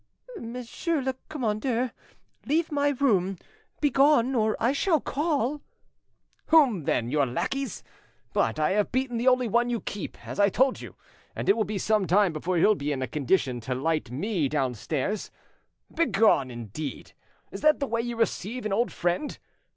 "Monsieur 0.39 0.99
le 0.99 1.13
commandeur, 1.29 1.91
leave 2.47 2.71
my 2.71 2.89
room; 2.89 3.37
begone, 3.81 4.33
or 4.33 4.57
I 4.59 4.71
shall 4.71 4.99
call——" 4.99 5.61
"Whom, 6.47 6.85
then? 6.85 7.11
Your 7.11 7.27
lackeys? 7.27 7.83
But 8.33 8.57
I 8.57 8.71
have 8.71 8.91
beaten 8.91 9.17
the 9.17 9.27
only 9.27 9.47
one 9.47 9.69
you 9.69 9.79
keep, 9.79 10.25
as 10.27 10.39
I 10.39 10.49
told 10.49 10.81
you, 10.81 10.95
and 11.35 11.47
it 11.49 11.55
will 11.55 11.65
be 11.65 11.77
some 11.77 12.07
time 12.07 12.33
before 12.33 12.57
he'll 12.57 12.73
be 12.73 12.91
in 12.91 13.03
a 13.03 13.07
condition 13.07 13.59
to 13.59 13.75
light 13.75 14.09
me 14.09 14.49
downstairs: 14.49 15.29
'Begone,' 15.93 16.49
indeed! 16.49 17.13
Is 17.51 17.61
that 17.61 17.79
the 17.79 17.85
way 17.85 18.01
you 18.01 18.15
receive 18.15 18.65
an 18.65 18.73
old 18.73 18.91
friend? 18.91 19.37